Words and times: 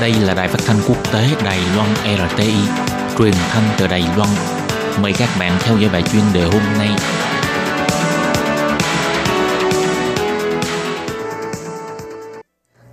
Đây 0.00 0.14
là 0.26 0.34
đài 0.34 0.48
phát 0.48 0.58
thanh 0.66 0.76
quốc 0.88 1.12
tế 1.12 1.28
Đài 1.44 1.58
Loan 1.76 1.88
RTI, 2.04 2.54
truyền 3.18 3.32
thanh 3.50 3.64
từ 3.78 3.86
Đài 3.86 4.04
Loan. 4.16 4.28
Mời 5.02 5.12
các 5.18 5.28
bạn 5.38 5.52
theo 5.60 5.78
dõi 5.78 5.90
bài 5.92 6.02
chuyên 6.12 6.22
đề 6.34 6.42
hôm 6.42 6.62
nay. 6.78 6.88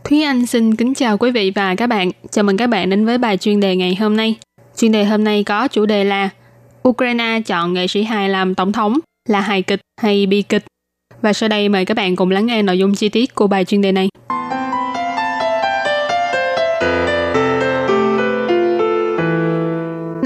Thúy 0.04 0.24
Anh 0.24 0.46
xin 0.46 0.76
kính 0.76 0.94
chào 0.94 1.18
quý 1.18 1.32
vị 1.32 1.52
và 1.56 1.76
các 1.76 1.88
bạn. 1.88 2.12
Chào 2.32 2.44
mừng 2.44 2.58
các 2.58 2.68
bạn 2.68 2.90
đến 2.90 3.06
với 3.06 3.18
bài 3.18 3.38
chuyên 3.38 3.60
đề 3.60 3.76
ngày 3.76 3.96
hôm 3.96 4.18
nay. 4.18 4.36
Chuyên 4.78 4.92
đề 4.92 5.06
hôm 5.06 5.24
nay 5.24 5.44
có 5.44 5.68
chủ 5.68 5.86
đề 5.86 6.04
là 6.04 6.30
Ukraine 6.88 7.42
chọn 7.46 7.74
nghệ 7.74 7.88
sĩ 7.88 8.04
hài 8.04 8.30
làm 8.30 8.56
tổng 8.56 8.72
thống 8.72 9.00
là 9.30 9.42
hài 9.42 9.62
kịch 9.62 9.80
hay 10.02 10.26
bi 10.26 10.42
kịch? 10.42 10.66
Và 11.22 11.34
sau 11.34 11.50
đây 11.50 11.70
mời 11.70 11.86
các 11.86 11.98
bạn 11.98 12.16
cùng 12.16 12.32
lắng 12.32 12.46
nghe 12.46 12.62
nội 12.62 12.80
dung 12.80 12.96
chi 12.96 13.10
tiết 13.10 13.36
của 13.36 13.48
bài 13.48 13.66
chuyên 13.66 13.82
đề 13.82 13.92
này. 13.92 14.10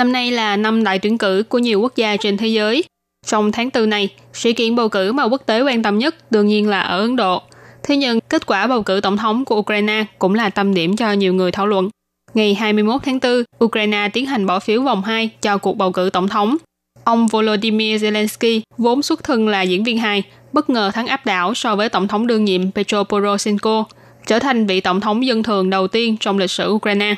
Năm 0.02 0.12
nay 0.12 0.32
là 0.32 0.58
năm 0.58 0.84
đại 0.84 1.00
tuyển 1.00 1.18
cử 1.18 1.44
của 1.50 1.60
nhiều 1.60 1.82
quốc 1.82 1.96
gia 1.96 2.18
trên 2.18 2.38
thế 2.38 2.48
giới. 2.48 2.84
Trong 3.28 3.52
tháng 3.52 3.70
tư 3.70 3.86
này, 3.86 4.10
sự 4.34 4.54
kiện 4.54 4.76
bầu 4.76 4.90
cử 4.90 5.12
mà 5.12 5.24
quốc 5.24 5.42
tế 5.46 5.62
quan 5.62 5.84
tâm 5.84 5.98
nhất 5.98 6.32
đương 6.32 6.48
nhiên 6.48 6.70
là 6.70 6.82
ở 6.82 7.00
Ấn 7.00 7.16
Độ. 7.16 7.42
Thế 7.84 7.98
nhưng, 7.98 8.20
kết 8.30 8.46
quả 8.46 8.68
bầu 8.68 8.84
cử 8.84 9.00
tổng 9.04 9.18
thống 9.18 9.46
của 9.46 9.56
Ukraine 9.56 10.06
cũng 10.20 10.36
là 10.36 10.50
tâm 10.50 10.74
điểm 10.74 10.96
cho 10.96 11.12
nhiều 11.12 11.34
người 11.34 11.52
thảo 11.52 11.68
luận. 11.68 11.90
Ngày 12.34 12.54
21 12.54 13.02
tháng 13.06 13.20
4, 13.20 13.44
Ukraine 13.66 14.10
tiến 14.14 14.26
hành 14.26 14.46
bỏ 14.46 14.60
phiếu 14.60 14.82
vòng 14.82 15.04
2 15.04 15.30
cho 15.42 15.58
cuộc 15.58 15.78
bầu 15.78 15.92
cử 15.92 16.10
tổng 16.14 16.28
thống. 16.28 16.58
Ông 17.04 17.28
Volodymyr 17.28 18.04
Zelensky, 18.04 18.62
vốn 18.78 19.02
xuất 19.02 19.24
thân 19.24 19.48
là 19.48 19.62
diễn 19.62 19.84
viên 19.84 19.98
hài, 19.98 20.24
bất 20.54 20.70
ngờ 20.70 20.92
thắng 20.94 21.08
áp 21.08 21.26
đảo 21.26 21.54
so 21.54 21.76
với 21.76 21.90
tổng 21.90 22.08
thống 22.08 22.28
đương 22.28 22.46
nhiệm 22.46 22.72
Petro 22.72 23.04
Poroshenko, 23.04 23.84
trở 24.28 24.40
thành 24.40 24.66
vị 24.68 24.82
tổng 24.82 25.02
thống 25.02 25.26
dân 25.26 25.44
thường 25.44 25.70
đầu 25.70 25.88
tiên 25.88 26.18
trong 26.20 26.38
lịch 26.38 26.52
sử 26.52 26.70
Ukraine. 26.70 27.16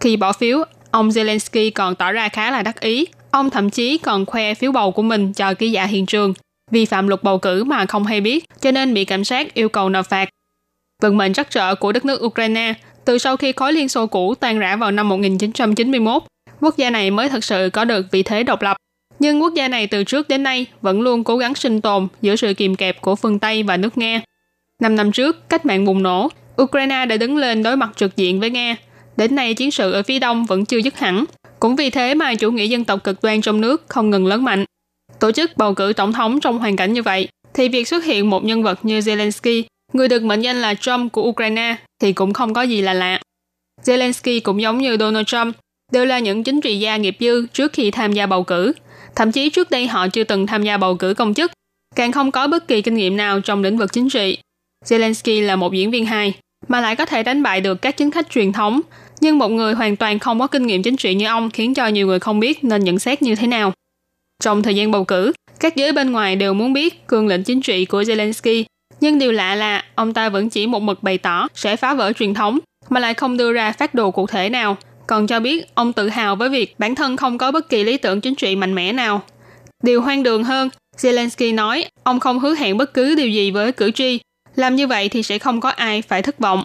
Khi 0.00 0.16
bỏ 0.16 0.32
phiếu, 0.32 0.64
ông 0.98 1.08
Zelensky 1.08 1.70
còn 1.74 1.94
tỏ 1.94 2.12
ra 2.12 2.28
khá 2.28 2.50
là 2.50 2.62
đắc 2.62 2.80
ý. 2.80 3.06
Ông 3.30 3.50
thậm 3.50 3.70
chí 3.70 3.98
còn 3.98 4.26
khoe 4.26 4.54
phiếu 4.54 4.72
bầu 4.72 4.90
của 4.90 5.02
mình 5.02 5.32
cho 5.32 5.54
ký 5.54 5.70
giả 5.70 5.84
hiện 5.84 6.06
trường, 6.06 6.34
vi 6.70 6.84
phạm 6.84 7.08
luật 7.08 7.22
bầu 7.22 7.38
cử 7.38 7.64
mà 7.64 7.86
không 7.86 8.04
hay 8.04 8.20
biết, 8.20 8.44
cho 8.60 8.70
nên 8.70 8.94
bị 8.94 9.04
cảnh 9.04 9.24
sát 9.24 9.54
yêu 9.54 9.68
cầu 9.68 9.88
nộp 9.88 10.06
phạt. 10.06 10.28
Vận 11.02 11.16
mệnh 11.16 11.32
rắc 11.32 11.50
rỡ 11.50 11.74
của 11.74 11.92
đất 11.92 12.04
nước 12.04 12.24
Ukraine 12.24 12.74
từ 13.04 13.18
sau 13.18 13.36
khi 13.36 13.52
khối 13.52 13.72
Liên 13.72 13.88
Xô 13.88 14.06
cũ 14.06 14.34
tan 14.34 14.58
rã 14.58 14.76
vào 14.76 14.90
năm 14.90 15.08
1991, 15.08 16.22
quốc 16.60 16.76
gia 16.76 16.90
này 16.90 17.10
mới 17.10 17.28
thật 17.28 17.44
sự 17.44 17.70
có 17.72 17.84
được 17.84 18.06
vị 18.10 18.22
thế 18.22 18.42
độc 18.42 18.62
lập. 18.62 18.76
Nhưng 19.18 19.42
quốc 19.42 19.54
gia 19.54 19.68
này 19.68 19.86
từ 19.86 20.04
trước 20.04 20.28
đến 20.28 20.42
nay 20.42 20.66
vẫn 20.82 21.00
luôn 21.00 21.24
cố 21.24 21.36
gắng 21.36 21.54
sinh 21.54 21.80
tồn 21.80 22.08
giữa 22.20 22.36
sự 22.36 22.54
kìm 22.54 22.76
kẹp 22.76 23.00
của 23.00 23.16
phương 23.16 23.38
Tây 23.38 23.62
và 23.62 23.76
nước 23.76 23.98
Nga. 23.98 24.20
Năm 24.80 24.96
năm 24.96 25.12
trước, 25.12 25.48
cách 25.48 25.66
mạng 25.66 25.84
bùng 25.84 26.02
nổ, 26.02 26.28
Ukraine 26.62 27.06
đã 27.06 27.16
đứng 27.16 27.36
lên 27.36 27.62
đối 27.62 27.76
mặt 27.76 27.90
trực 27.96 28.16
diện 28.16 28.40
với 28.40 28.50
Nga. 28.50 28.76
Đến 29.18 29.34
nay 29.34 29.54
chiến 29.54 29.70
sự 29.70 29.92
ở 29.92 30.02
phía 30.02 30.18
đông 30.18 30.44
vẫn 30.44 30.64
chưa 30.64 30.78
dứt 30.78 30.98
hẳn. 30.98 31.24
Cũng 31.60 31.76
vì 31.76 31.90
thế 31.90 32.14
mà 32.14 32.34
chủ 32.34 32.50
nghĩa 32.50 32.66
dân 32.66 32.84
tộc 32.84 33.04
cực 33.04 33.22
đoan 33.22 33.40
trong 33.40 33.60
nước 33.60 33.84
không 33.88 34.10
ngừng 34.10 34.26
lớn 34.26 34.44
mạnh. 34.44 34.64
Tổ 35.20 35.32
chức 35.32 35.56
bầu 35.56 35.74
cử 35.74 35.92
tổng 35.96 36.12
thống 36.12 36.40
trong 36.40 36.58
hoàn 36.58 36.76
cảnh 36.76 36.92
như 36.92 37.02
vậy, 37.02 37.28
thì 37.54 37.68
việc 37.68 37.88
xuất 37.88 38.04
hiện 38.04 38.30
một 38.30 38.44
nhân 38.44 38.62
vật 38.62 38.78
như 38.84 38.98
Zelensky, 38.98 39.62
người 39.92 40.08
được 40.08 40.22
mệnh 40.22 40.40
danh 40.40 40.60
là 40.60 40.74
Trump 40.74 41.12
của 41.12 41.22
Ukraine, 41.22 41.76
thì 42.00 42.12
cũng 42.12 42.32
không 42.32 42.54
có 42.54 42.62
gì 42.62 42.80
là 42.80 42.94
lạ. 42.94 43.20
Zelensky 43.84 44.40
cũng 44.40 44.62
giống 44.62 44.78
như 44.78 44.96
Donald 44.96 45.26
Trump, 45.26 45.56
đều 45.92 46.04
là 46.04 46.18
những 46.18 46.44
chính 46.44 46.60
trị 46.60 46.78
gia 46.78 46.96
nghiệp 46.96 47.16
dư 47.20 47.46
trước 47.46 47.72
khi 47.72 47.90
tham 47.90 48.12
gia 48.12 48.26
bầu 48.26 48.42
cử. 48.42 48.72
Thậm 49.16 49.32
chí 49.32 49.50
trước 49.50 49.70
đây 49.70 49.86
họ 49.86 50.08
chưa 50.08 50.24
từng 50.24 50.46
tham 50.46 50.62
gia 50.62 50.76
bầu 50.76 50.94
cử 50.94 51.14
công 51.14 51.34
chức, 51.34 51.52
càng 51.96 52.12
không 52.12 52.30
có 52.30 52.46
bất 52.46 52.68
kỳ 52.68 52.82
kinh 52.82 52.94
nghiệm 52.94 53.16
nào 53.16 53.40
trong 53.40 53.62
lĩnh 53.62 53.78
vực 53.78 53.92
chính 53.92 54.08
trị. 54.10 54.38
Zelensky 54.84 55.46
là 55.46 55.56
một 55.56 55.72
diễn 55.72 55.90
viên 55.90 56.06
hài, 56.06 56.34
mà 56.68 56.80
lại 56.80 56.96
có 56.96 57.04
thể 57.04 57.22
đánh 57.22 57.42
bại 57.42 57.60
được 57.60 57.82
các 57.82 57.96
chính 57.96 58.10
khách 58.10 58.30
truyền 58.30 58.52
thống, 58.52 58.80
nhưng 59.20 59.38
một 59.38 59.48
người 59.48 59.74
hoàn 59.74 59.96
toàn 59.96 60.18
không 60.18 60.38
có 60.38 60.46
kinh 60.46 60.66
nghiệm 60.66 60.82
chính 60.82 60.96
trị 60.96 61.14
như 61.14 61.26
ông 61.26 61.50
khiến 61.50 61.74
cho 61.74 61.86
nhiều 61.86 62.06
người 62.06 62.18
không 62.18 62.40
biết 62.40 62.64
nên 62.64 62.84
nhận 62.84 62.98
xét 62.98 63.22
như 63.22 63.34
thế 63.34 63.46
nào. 63.46 63.72
Trong 64.42 64.62
thời 64.62 64.74
gian 64.74 64.90
bầu 64.90 65.04
cử, 65.04 65.32
các 65.60 65.76
giới 65.76 65.92
bên 65.92 66.12
ngoài 66.12 66.36
đều 66.36 66.54
muốn 66.54 66.72
biết 66.72 67.06
cương 67.08 67.26
lĩnh 67.26 67.42
chính 67.42 67.60
trị 67.60 67.84
của 67.84 68.02
Zelensky, 68.02 68.64
nhưng 69.00 69.18
điều 69.18 69.32
lạ 69.32 69.54
là 69.54 69.84
ông 69.94 70.14
ta 70.14 70.28
vẫn 70.28 70.50
chỉ 70.50 70.66
một 70.66 70.82
mực 70.82 71.02
bày 71.02 71.18
tỏ 71.18 71.48
sẽ 71.54 71.76
phá 71.76 71.94
vỡ 71.94 72.12
truyền 72.12 72.34
thống, 72.34 72.58
mà 72.88 73.00
lại 73.00 73.14
không 73.14 73.36
đưa 73.36 73.52
ra 73.52 73.72
phát 73.72 73.94
đồ 73.94 74.10
cụ 74.10 74.26
thể 74.26 74.48
nào, 74.50 74.76
còn 75.06 75.26
cho 75.26 75.40
biết 75.40 75.74
ông 75.74 75.92
tự 75.92 76.08
hào 76.08 76.36
với 76.36 76.48
việc 76.48 76.74
bản 76.78 76.94
thân 76.94 77.16
không 77.16 77.38
có 77.38 77.52
bất 77.52 77.68
kỳ 77.68 77.84
lý 77.84 77.96
tưởng 77.96 78.20
chính 78.20 78.34
trị 78.34 78.56
mạnh 78.56 78.74
mẽ 78.74 78.92
nào. 78.92 79.22
Điều 79.82 80.00
hoang 80.00 80.22
đường 80.22 80.44
hơn, 80.44 80.68
Zelensky 80.96 81.54
nói 81.54 81.84
ông 82.02 82.20
không 82.20 82.38
hứa 82.38 82.54
hẹn 82.54 82.76
bất 82.76 82.94
cứ 82.94 83.14
điều 83.14 83.28
gì 83.28 83.50
với 83.50 83.72
cử 83.72 83.90
tri, 83.90 84.20
làm 84.58 84.76
như 84.76 84.86
vậy 84.86 85.08
thì 85.08 85.22
sẽ 85.22 85.38
không 85.38 85.60
có 85.60 85.68
ai 85.68 86.02
phải 86.02 86.22
thất 86.22 86.38
vọng. 86.38 86.64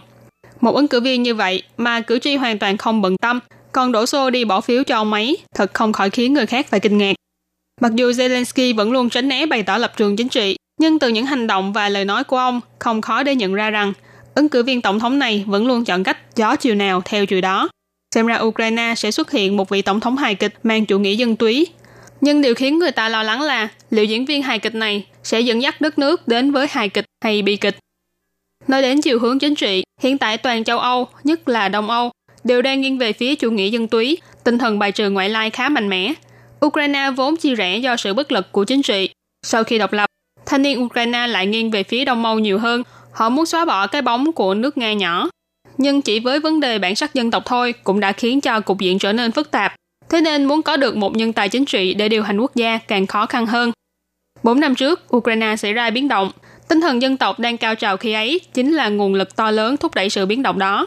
Một 0.60 0.74
ứng 0.74 0.88
cử 0.88 1.00
viên 1.00 1.22
như 1.22 1.34
vậy 1.34 1.62
mà 1.76 2.00
cử 2.00 2.18
tri 2.18 2.36
hoàn 2.36 2.58
toàn 2.58 2.76
không 2.76 3.02
bận 3.02 3.16
tâm, 3.16 3.40
còn 3.72 3.92
đổ 3.92 4.06
xô 4.06 4.30
đi 4.30 4.44
bỏ 4.44 4.60
phiếu 4.60 4.84
cho 4.84 4.96
ông 4.96 5.12
ấy, 5.12 5.38
thật 5.54 5.74
không 5.74 5.92
khỏi 5.92 6.10
khiến 6.10 6.32
người 6.32 6.46
khác 6.46 6.66
phải 6.70 6.80
kinh 6.80 6.98
ngạc. 6.98 7.16
Mặc 7.80 7.92
dù 7.94 8.10
Zelensky 8.10 8.76
vẫn 8.76 8.92
luôn 8.92 9.10
tránh 9.10 9.28
né 9.28 9.46
bày 9.46 9.62
tỏ 9.62 9.78
lập 9.78 9.92
trường 9.96 10.16
chính 10.16 10.28
trị, 10.28 10.56
nhưng 10.80 10.98
từ 10.98 11.08
những 11.08 11.26
hành 11.26 11.46
động 11.46 11.72
và 11.72 11.88
lời 11.88 12.04
nói 12.04 12.24
của 12.24 12.36
ông, 12.36 12.60
không 12.78 13.00
khó 13.00 13.22
để 13.22 13.34
nhận 13.34 13.54
ra 13.54 13.70
rằng 13.70 13.92
ứng 14.34 14.48
cử 14.48 14.62
viên 14.62 14.80
tổng 14.80 15.00
thống 15.00 15.18
này 15.18 15.44
vẫn 15.46 15.66
luôn 15.66 15.84
chọn 15.84 16.04
cách 16.04 16.36
gió 16.36 16.56
chiều 16.56 16.74
nào 16.74 17.02
theo 17.04 17.26
chiều 17.26 17.40
đó. 17.40 17.68
Xem 18.14 18.26
ra 18.26 18.38
Ukraine 18.38 18.94
sẽ 18.96 19.10
xuất 19.10 19.30
hiện 19.30 19.56
một 19.56 19.68
vị 19.68 19.82
tổng 19.82 20.00
thống 20.00 20.16
hài 20.16 20.34
kịch 20.34 20.54
mang 20.62 20.86
chủ 20.86 20.98
nghĩa 20.98 21.14
dân 21.14 21.36
túy. 21.36 21.66
Nhưng 22.20 22.42
điều 22.42 22.54
khiến 22.54 22.78
người 22.78 22.92
ta 22.92 23.08
lo 23.08 23.22
lắng 23.22 23.42
là 23.42 23.68
liệu 23.90 24.04
diễn 24.04 24.24
viên 24.24 24.42
hài 24.42 24.58
kịch 24.58 24.74
này 24.74 25.06
sẽ 25.24 25.40
dẫn 25.40 25.62
dắt 25.62 25.80
đất 25.80 25.98
nước 25.98 26.28
đến 26.28 26.52
với 26.52 26.66
hài 26.70 26.88
kịch 26.88 27.03
hay 27.24 27.42
bi 27.42 27.56
kịch. 27.56 27.78
Nói 28.68 28.82
đến 28.82 29.00
chiều 29.00 29.18
hướng 29.18 29.38
chính 29.38 29.54
trị, 29.54 29.84
hiện 30.00 30.18
tại 30.18 30.38
toàn 30.38 30.64
châu 30.64 30.78
Âu, 30.78 31.08
nhất 31.24 31.48
là 31.48 31.68
Đông 31.68 31.90
Âu, 31.90 32.10
đều 32.44 32.62
đang 32.62 32.80
nghiêng 32.80 32.98
về 32.98 33.12
phía 33.12 33.34
chủ 33.34 33.50
nghĩa 33.50 33.68
dân 33.68 33.88
túy, 33.88 34.18
tinh 34.44 34.58
thần 34.58 34.78
bài 34.78 34.92
trừ 34.92 35.10
ngoại 35.10 35.28
lai 35.28 35.50
khá 35.50 35.68
mạnh 35.68 35.88
mẽ. 35.88 36.12
Ukraine 36.66 37.10
vốn 37.10 37.36
chia 37.36 37.54
rẽ 37.54 37.78
do 37.78 37.96
sự 37.96 38.14
bất 38.14 38.32
lực 38.32 38.52
của 38.52 38.64
chính 38.64 38.82
trị. 38.82 39.08
Sau 39.46 39.64
khi 39.64 39.78
độc 39.78 39.92
lập, 39.92 40.06
thanh 40.46 40.62
niên 40.62 40.82
Ukraine 40.82 41.26
lại 41.26 41.46
nghiêng 41.46 41.70
về 41.70 41.82
phía 41.82 42.04
Đông 42.04 42.24
Âu 42.24 42.38
nhiều 42.38 42.58
hơn. 42.58 42.82
Họ 43.12 43.28
muốn 43.28 43.46
xóa 43.46 43.64
bỏ 43.64 43.86
cái 43.86 44.02
bóng 44.02 44.32
của 44.32 44.54
nước 44.54 44.78
Nga 44.78 44.92
nhỏ. 44.92 45.28
Nhưng 45.78 46.02
chỉ 46.02 46.20
với 46.20 46.40
vấn 46.40 46.60
đề 46.60 46.78
bản 46.78 46.96
sắc 46.96 47.14
dân 47.14 47.30
tộc 47.30 47.42
thôi 47.46 47.74
cũng 47.84 48.00
đã 48.00 48.12
khiến 48.12 48.40
cho 48.40 48.60
cục 48.60 48.80
diện 48.80 48.98
trở 48.98 49.12
nên 49.12 49.32
phức 49.32 49.50
tạp. 49.50 49.74
Thế 50.08 50.20
nên 50.20 50.44
muốn 50.44 50.62
có 50.62 50.76
được 50.76 50.96
một 50.96 51.16
nhân 51.16 51.32
tài 51.32 51.48
chính 51.48 51.64
trị 51.64 51.94
để 51.94 52.08
điều 52.08 52.22
hành 52.22 52.40
quốc 52.40 52.54
gia 52.54 52.78
càng 52.78 53.06
khó 53.06 53.26
khăn 53.26 53.46
hơn. 53.46 53.72
Bốn 54.42 54.60
năm 54.60 54.74
trước, 54.74 55.16
Ukraine 55.16 55.56
xảy 55.56 55.72
ra 55.72 55.90
biến 55.90 56.08
động. 56.08 56.30
Tinh 56.68 56.80
thần 56.80 57.02
dân 57.02 57.16
tộc 57.16 57.38
đang 57.38 57.58
cao 57.58 57.74
trào 57.74 57.96
khi 57.96 58.12
ấy 58.12 58.40
chính 58.54 58.72
là 58.72 58.88
nguồn 58.88 59.14
lực 59.14 59.36
to 59.36 59.50
lớn 59.50 59.76
thúc 59.76 59.94
đẩy 59.94 60.10
sự 60.10 60.26
biến 60.26 60.42
động 60.42 60.58
đó. 60.58 60.86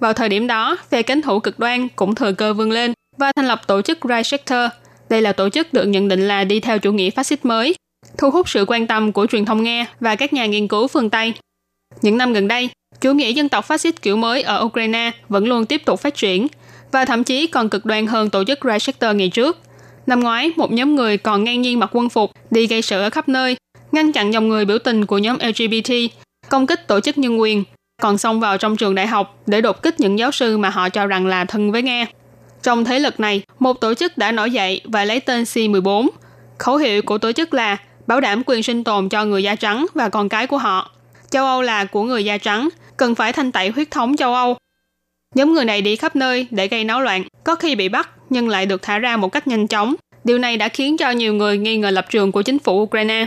Vào 0.00 0.12
thời 0.12 0.28
điểm 0.28 0.46
đó, 0.46 0.76
phe 0.90 1.02
cánh 1.02 1.22
hữu 1.22 1.40
cực 1.40 1.58
đoan 1.58 1.88
cũng 1.88 2.14
thừa 2.14 2.32
cơ 2.32 2.54
vươn 2.54 2.70
lên 2.70 2.92
và 3.18 3.32
thành 3.36 3.46
lập 3.46 3.60
tổ 3.66 3.82
chức 3.82 3.98
Reichsector. 4.08 4.70
Đây 5.08 5.22
là 5.22 5.32
tổ 5.32 5.48
chức 5.48 5.72
được 5.72 5.84
nhận 5.84 6.08
định 6.08 6.28
là 6.28 6.44
đi 6.44 6.60
theo 6.60 6.78
chủ 6.78 6.92
nghĩa 6.92 7.10
phát 7.10 7.26
xít 7.26 7.44
mới, 7.44 7.74
thu 8.18 8.30
hút 8.30 8.48
sự 8.48 8.64
quan 8.68 8.86
tâm 8.86 9.12
của 9.12 9.26
truyền 9.26 9.44
thông 9.44 9.62
Nga 9.62 9.86
và 10.00 10.16
các 10.16 10.32
nhà 10.32 10.46
nghiên 10.46 10.68
cứu 10.68 10.88
phương 10.88 11.10
Tây. 11.10 11.32
Những 12.02 12.18
năm 12.18 12.32
gần 12.32 12.48
đây, 12.48 12.68
chủ 13.00 13.12
nghĩa 13.12 13.30
dân 13.32 13.48
tộc 13.48 13.64
phát 13.64 13.80
xít 13.80 14.02
kiểu 14.02 14.16
mới 14.16 14.42
ở 14.42 14.62
Ukraine 14.64 15.10
vẫn 15.28 15.48
luôn 15.48 15.66
tiếp 15.66 15.82
tục 15.84 16.00
phát 16.00 16.14
triển 16.14 16.46
và 16.92 17.04
thậm 17.04 17.24
chí 17.24 17.46
còn 17.46 17.68
cực 17.68 17.84
đoan 17.86 18.06
hơn 18.06 18.30
tổ 18.30 18.44
chức 18.44 18.58
Reichsector 18.64 19.16
ngày 19.16 19.28
trước. 19.28 19.58
Năm 20.06 20.20
ngoái, 20.20 20.52
một 20.56 20.72
nhóm 20.72 20.94
người 20.94 21.16
còn 21.16 21.44
ngang 21.44 21.62
nhiên 21.62 21.78
mặc 21.80 21.90
quân 21.92 22.08
phục 22.08 22.32
đi 22.50 22.66
gây 22.66 22.82
sự 22.82 23.00
ở 23.00 23.10
khắp 23.10 23.28
nơi, 23.28 23.56
ngăn 23.96 24.12
chặn 24.12 24.32
dòng 24.32 24.48
người 24.48 24.64
biểu 24.64 24.78
tình 24.78 25.06
của 25.06 25.18
nhóm 25.18 25.38
LGBT, 25.40 25.92
công 26.48 26.66
kích 26.66 26.88
tổ 26.88 27.00
chức 27.00 27.18
nhân 27.18 27.40
quyền, 27.40 27.64
còn 28.02 28.18
xông 28.18 28.40
vào 28.40 28.58
trong 28.58 28.76
trường 28.76 28.94
đại 28.94 29.06
học 29.06 29.38
để 29.46 29.60
đột 29.60 29.82
kích 29.82 30.00
những 30.00 30.18
giáo 30.18 30.30
sư 30.30 30.58
mà 30.58 30.70
họ 30.70 30.88
cho 30.88 31.06
rằng 31.06 31.26
là 31.26 31.44
thân 31.44 31.72
với 31.72 31.82
Nga. 31.82 32.06
Trong 32.62 32.84
thế 32.84 32.98
lực 32.98 33.20
này, 33.20 33.42
một 33.58 33.80
tổ 33.80 33.94
chức 33.94 34.18
đã 34.18 34.32
nổi 34.32 34.50
dậy 34.50 34.80
và 34.84 35.04
lấy 35.04 35.20
tên 35.20 35.42
C14. 35.42 36.08
Khẩu 36.58 36.76
hiệu 36.76 37.02
của 37.02 37.18
tổ 37.18 37.32
chức 37.32 37.54
là 37.54 37.76
bảo 38.06 38.20
đảm 38.20 38.42
quyền 38.46 38.62
sinh 38.62 38.84
tồn 38.84 39.08
cho 39.08 39.24
người 39.24 39.42
da 39.42 39.54
trắng 39.54 39.86
và 39.94 40.08
con 40.08 40.28
cái 40.28 40.46
của 40.46 40.58
họ. 40.58 40.90
Châu 41.30 41.44
Âu 41.44 41.62
là 41.62 41.84
của 41.84 42.02
người 42.02 42.24
da 42.24 42.38
trắng, 42.38 42.68
cần 42.96 43.14
phải 43.14 43.32
thanh 43.32 43.52
tẩy 43.52 43.68
huyết 43.68 43.90
thống 43.90 44.16
châu 44.16 44.34
Âu. 44.34 44.56
Nhóm 45.34 45.52
người 45.52 45.64
này 45.64 45.82
đi 45.82 45.96
khắp 45.96 46.16
nơi 46.16 46.46
để 46.50 46.68
gây 46.68 46.84
náo 46.84 47.00
loạn, 47.00 47.24
có 47.44 47.54
khi 47.54 47.74
bị 47.74 47.88
bắt 47.88 48.10
nhưng 48.30 48.48
lại 48.48 48.66
được 48.66 48.82
thả 48.82 48.98
ra 48.98 49.16
một 49.16 49.28
cách 49.28 49.46
nhanh 49.46 49.66
chóng. 49.66 49.94
Điều 50.24 50.38
này 50.38 50.56
đã 50.56 50.68
khiến 50.68 50.96
cho 50.96 51.10
nhiều 51.10 51.34
người 51.34 51.58
nghi 51.58 51.76
ngờ 51.76 51.90
lập 51.90 52.06
trường 52.10 52.32
của 52.32 52.42
chính 52.42 52.58
phủ 52.58 52.82
Ukraine. 52.82 53.26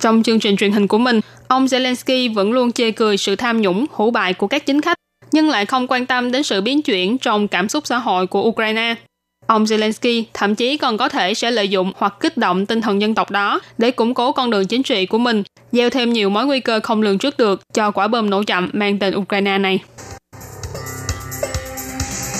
Trong 0.00 0.22
chương 0.22 0.40
trình 0.40 0.56
truyền 0.56 0.72
hình 0.72 0.86
của 0.86 0.98
mình, 0.98 1.20
ông 1.48 1.66
Zelensky 1.66 2.34
vẫn 2.34 2.52
luôn 2.52 2.72
chê 2.72 2.90
cười 2.90 3.16
sự 3.16 3.36
tham 3.36 3.60
nhũng, 3.60 3.86
hủ 3.90 4.10
bại 4.10 4.34
của 4.34 4.46
các 4.46 4.66
chính 4.66 4.80
khách, 4.80 4.98
nhưng 5.32 5.48
lại 5.48 5.66
không 5.66 5.86
quan 5.86 6.06
tâm 6.06 6.32
đến 6.32 6.42
sự 6.42 6.60
biến 6.60 6.82
chuyển 6.82 7.18
trong 7.18 7.48
cảm 7.48 7.68
xúc 7.68 7.86
xã 7.86 7.98
hội 7.98 8.26
của 8.26 8.42
Ukraine. 8.42 8.94
Ông 9.46 9.64
Zelensky 9.64 10.24
thậm 10.34 10.54
chí 10.54 10.76
còn 10.76 10.98
có 10.98 11.08
thể 11.08 11.34
sẽ 11.34 11.50
lợi 11.50 11.68
dụng 11.68 11.92
hoặc 11.96 12.14
kích 12.20 12.36
động 12.36 12.66
tinh 12.66 12.80
thần 12.80 13.00
dân 13.00 13.14
tộc 13.14 13.30
đó 13.30 13.60
để 13.78 13.90
củng 13.90 14.14
cố 14.14 14.32
con 14.32 14.50
đường 14.50 14.66
chính 14.66 14.82
trị 14.82 15.06
của 15.06 15.18
mình, 15.18 15.42
gieo 15.72 15.90
thêm 15.90 16.12
nhiều 16.12 16.30
mối 16.30 16.46
nguy 16.46 16.60
cơ 16.60 16.80
không 16.82 17.02
lường 17.02 17.18
trước 17.18 17.38
được 17.38 17.74
cho 17.74 17.90
quả 17.90 18.08
bom 18.08 18.30
nổ 18.30 18.42
chậm 18.42 18.70
mang 18.72 18.98
tên 18.98 19.14
Ukraine 19.14 19.58
này. 19.58 19.80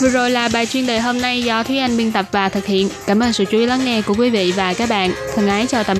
Vừa 0.03 0.09
rồi 0.09 0.31
là 0.31 0.49
bài 0.53 0.67
chuyên 0.67 0.87
đề 0.87 1.01
hôm 1.01 1.21
nay 1.21 1.43
do 1.43 1.63
Thúy 1.63 1.79
Anh 1.79 1.97
biên 1.97 2.13
tập 2.13 2.27
và 2.33 2.49
thực 2.49 2.67
hiện. 2.67 2.89
Cảm 3.07 3.21
ơn 3.21 3.33
sự 3.33 3.45
chú 3.45 3.59
ý 3.59 3.67
lắng 3.67 3.85
nghe 3.85 4.03
của 4.03 4.15
quý 4.19 4.31
vị 4.31 4.53
và 4.57 4.75
các 4.75 4.89
bạn. 4.89 5.13
Thân 5.35 5.49
ái 5.49 5.67
chào 5.67 5.85
tạm 5.85 5.97